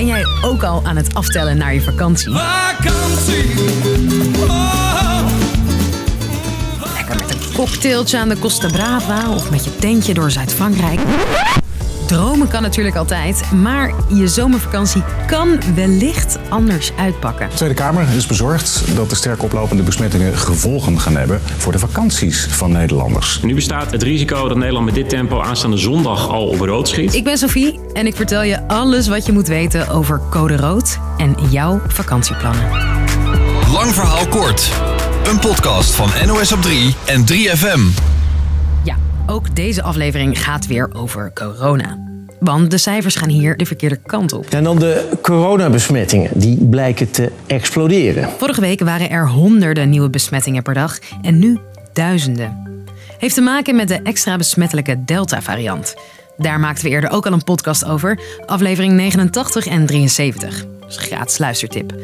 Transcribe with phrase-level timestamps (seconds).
[0.00, 2.32] Ben jij ook al aan het aftellen naar je vakantie?
[2.32, 3.44] Vakantie!
[4.48, 5.26] Oh.
[6.94, 11.00] Lekker met een cocktailtje aan de Costa Brava of met je tentje door Zuid-Frankrijk.
[12.10, 17.48] Dromen kan natuurlijk altijd, maar je zomervakantie kan wellicht anders uitpakken.
[17.48, 21.78] De Tweede Kamer is bezorgd dat de sterk oplopende besmettingen gevolgen gaan hebben voor de
[21.78, 23.40] vakanties van Nederlanders.
[23.42, 27.14] Nu bestaat het risico dat Nederland met dit tempo aanstaande zondag al op rood schiet.
[27.14, 30.98] Ik ben Sophie en ik vertel je alles wat je moet weten over code rood
[31.16, 32.70] en jouw vakantieplannen.
[33.72, 34.72] Lang verhaal kort.
[35.24, 38.09] Een podcast van NOS op 3 en 3FM.
[39.26, 41.98] Ook deze aflevering gaat weer over corona.
[42.38, 44.46] Want de cijfers gaan hier de verkeerde kant op.
[44.46, 48.28] En dan de coronabesmettingen, die blijken te exploderen.
[48.38, 51.58] Vorige week waren er honderden nieuwe besmettingen per dag en nu
[51.92, 52.68] duizenden.
[53.18, 55.94] Heeft te maken met de extra besmettelijke Delta-variant.
[56.36, 60.66] Daar maakten we eerder ook al een podcast over, aflevering 89 en 73.
[60.80, 61.94] Dat is een gratis luistertip.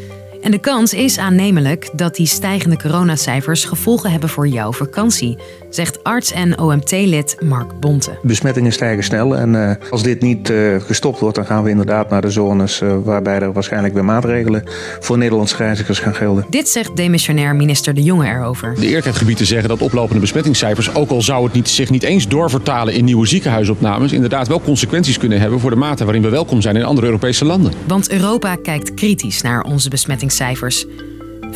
[0.43, 5.39] En de kans is aannemelijk dat die stijgende coronacijfers gevolgen hebben voor jouw vakantie,
[5.77, 8.19] zegt arts en OMT-lid Mark Bonte.
[8.23, 12.11] Besmettingen stijgen snel en uh, als dit niet uh, gestopt wordt, dan gaan we inderdaad
[12.11, 14.63] naar de zones uh, waarbij er waarschijnlijk weer maatregelen
[15.01, 16.47] voor Nederlandse reizigers gaan gelden.
[16.51, 18.75] Dit zegt demissionair minister De Jonge erover.
[18.75, 22.95] De eerlijkheidsgebieden zeggen dat oplopende besmettingscijfers, ook al zou het niet, zich niet eens doorvertalen
[22.95, 26.77] in nieuwe ziekenhuisopnames, inderdaad wel consequenties kunnen hebben voor de mate waarin we welkom zijn
[26.77, 27.73] in andere Europese landen.
[27.87, 30.87] Want Europa kijkt kritisch naar onze besmettingscijfers.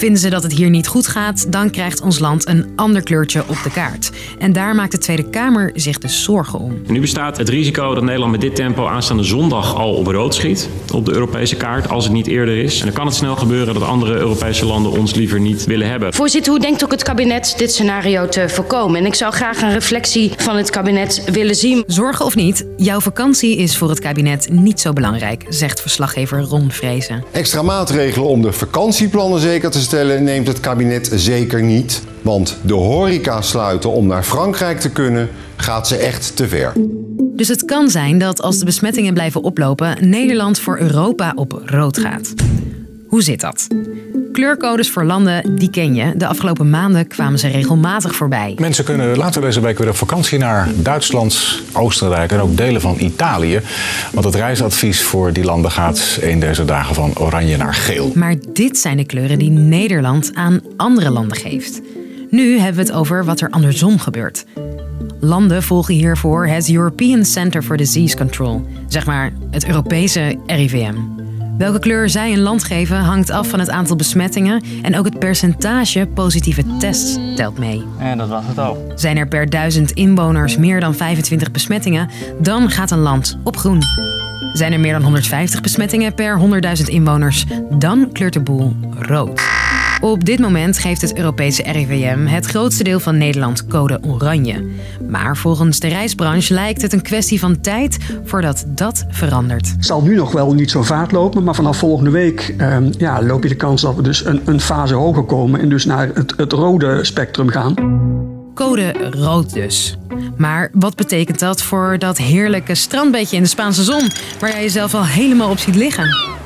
[0.01, 3.43] Vinden ze dat het hier niet goed gaat, dan krijgt ons land een ander kleurtje
[3.47, 4.11] op de kaart.
[4.39, 6.83] En daar maakt de Tweede Kamer zich dus zorgen om.
[6.87, 10.69] Nu bestaat het risico dat Nederland met dit tempo aanstaande zondag al op rood schiet
[10.93, 12.79] op de Europese kaart, als het niet eerder is.
[12.79, 16.15] En dan kan het snel gebeuren dat andere Europese landen ons liever niet willen hebben.
[16.15, 19.01] Voorzitter, hoe denkt ook het kabinet dit scenario te voorkomen?
[19.01, 21.85] En ik zou graag een reflectie van het kabinet willen zien.
[21.87, 26.71] Zorgen of niet, jouw vakantie is voor het kabinet niet zo belangrijk, zegt verslaggever Ron
[26.71, 27.25] Vrezen.
[27.31, 32.03] Extra maatregelen om de vakantieplannen zeker te stellen neemt het kabinet zeker niet.
[32.23, 36.73] Want de horeca sluiten om naar Frankrijk te kunnen gaat ze echt te ver.
[37.37, 41.99] Dus het kan zijn dat als de besmettingen blijven oplopen, Nederland voor Europa op rood
[41.99, 42.35] gaat.
[43.09, 43.67] Hoe zit dat?
[44.33, 46.13] Kleurcodes voor landen, die ken je.
[46.17, 48.55] De afgelopen maanden kwamen ze regelmatig voorbij.
[48.59, 52.97] Mensen kunnen later deze week weer op vakantie naar Duitsland, Oostenrijk en ook delen van
[52.99, 53.61] Italië.
[54.13, 58.13] Want het reisadvies voor die landen gaat een deze dagen van oranje naar geel.
[58.15, 61.81] Maar dit zijn de kleuren die Nederland aan andere landen geeft.
[62.31, 64.45] Nu hebben we het over wat er andersom gebeurt.
[65.21, 71.20] Landen volgen hiervoor het European Center for Disease Control, zeg maar het Europese RIVM.
[71.61, 75.19] Welke kleur zij een land geven hangt af van het aantal besmettingen en ook het
[75.19, 77.85] percentage positieve tests telt mee.
[77.99, 78.93] En dat was het al.
[78.95, 83.83] Zijn er per duizend inwoners meer dan 25 besmettingen, dan gaat een land op groen.
[84.53, 86.41] Zijn er meer dan 150 besmettingen per
[86.79, 89.41] 100.000 inwoners, dan kleurt de boel rood.
[90.01, 94.65] Op dit moment geeft het Europese RIVM het grootste deel van Nederland code oranje.
[95.09, 99.71] Maar volgens de reisbranche lijkt het een kwestie van tijd voordat dat verandert.
[99.71, 103.23] Het zal nu nog wel niet zo vaart lopen, maar vanaf volgende week eh, ja,
[103.23, 106.11] loop je de kans dat we dus een, een fase hoger komen en dus naar
[106.15, 107.75] het, het rode spectrum gaan.
[108.55, 109.99] Code rood dus.
[110.37, 114.95] Maar wat betekent dat voor dat heerlijke strandbeetje in de Spaanse zon, waar jij jezelf
[114.95, 116.39] al helemaal op ziet liggen?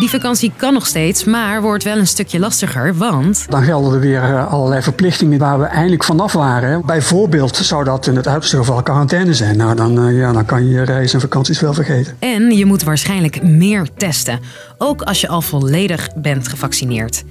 [0.00, 3.46] Die vakantie kan nog steeds, maar wordt wel een stukje lastiger, want...
[3.48, 6.86] Dan gelden er weer eh, allerlei verplichtingen waar we eindelijk vanaf waren.
[6.86, 9.56] Bijvoorbeeld zou dat in het uiterste geval quarantaine zijn.
[9.56, 12.16] Nou, dan, uh, ja, dan kan je je reizen en vakanties wel vergeten.
[12.18, 14.40] En je moet waarschijnlijk meer testen.
[14.78, 17.24] Ook als je al volledig bent gevaccineerd.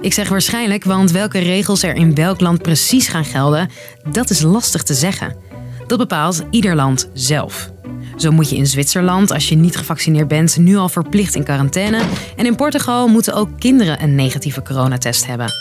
[0.00, 3.68] Ik zeg waarschijnlijk, want welke regels er in welk land precies gaan gelden,
[4.10, 5.36] dat is lastig te zeggen.
[5.86, 7.70] Dat bepaalt ieder land zelf.
[8.22, 12.02] Zo moet je in Zwitserland, als je niet gevaccineerd bent, nu al verplicht in quarantaine.
[12.36, 15.52] En in Portugal moeten ook kinderen een negatieve coronatest hebben.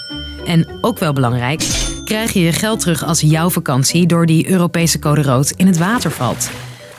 [0.45, 1.67] En ook wel belangrijk,
[2.05, 5.77] krijg je je geld terug als jouw vakantie door die Europese code rood in het
[5.77, 6.49] water valt.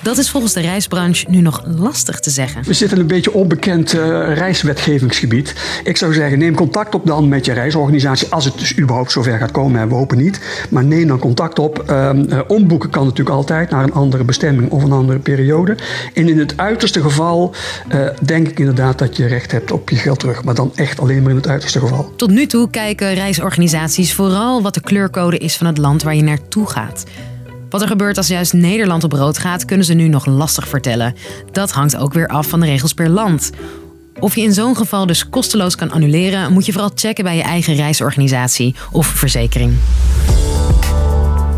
[0.02, 2.62] Dat is volgens de reisbranche nu nog lastig te zeggen.
[2.64, 4.00] We zitten in een beetje onbekend uh,
[4.34, 5.54] reiswetgevingsgebied.
[5.84, 8.28] Ik zou zeggen, neem contact op dan met je reisorganisatie.
[8.28, 10.40] Als het dus überhaupt zover gaat komen, we hopen niet.
[10.70, 11.84] Maar neem dan contact op.
[11.90, 12.10] Uh,
[12.46, 15.76] omboeken kan natuurlijk altijd naar een andere bestemming of een andere periode.
[16.14, 17.54] En in het uiterste geval
[17.94, 20.44] uh, denk ik inderdaad dat je recht hebt op je geld terug.
[20.44, 22.12] Maar dan echt alleen maar in het uiterste geval.
[22.16, 26.22] Tot nu toe kijken reisorganisaties vooral wat de kleurcode is van het land waar je
[26.22, 27.04] naartoe gaat.
[27.72, 31.14] Wat er gebeurt als juist Nederland op rood gaat, kunnen ze nu nog lastig vertellen.
[31.52, 33.50] Dat hangt ook weer af van de regels per land.
[34.20, 37.42] Of je in zo'n geval dus kosteloos kan annuleren, moet je vooral checken bij je
[37.42, 39.74] eigen reisorganisatie of verzekering.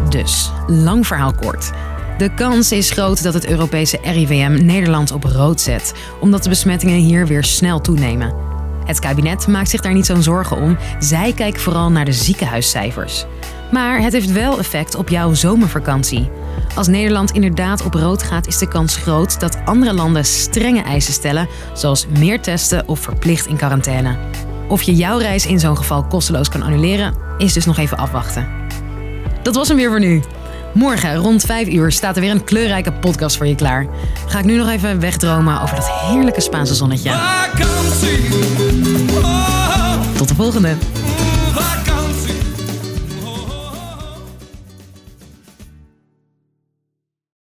[0.08, 1.70] Dus, lang verhaal kort.
[2.18, 6.98] De kans is groot dat het Europese RIVM Nederland op rood zet, omdat de besmettingen
[6.98, 8.34] hier weer snel toenemen.
[8.84, 10.76] Het kabinet maakt zich daar niet zo'n zorgen om.
[10.98, 13.26] Zij kijken vooral naar de ziekenhuiscijfers.
[13.74, 16.30] Maar het heeft wel effect op jouw zomervakantie.
[16.74, 21.12] Als Nederland inderdaad op rood gaat, is de kans groot dat andere landen strenge eisen
[21.12, 24.16] stellen, zoals meer testen of verplicht in quarantaine.
[24.68, 28.48] Of je jouw reis in zo'n geval kosteloos kan annuleren, is dus nog even afwachten.
[29.42, 30.22] Dat was hem weer voor nu.
[30.74, 33.86] Morgen rond 5 uur staat er weer een kleurrijke podcast voor je klaar.
[34.26, 37.10] Ga ik nu nog even wegdromen over dat heerlijke Spaanse zonnetje.
[40.16, 40.76] Tot de volgende!